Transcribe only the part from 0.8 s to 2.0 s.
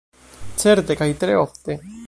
kaj tre ofte.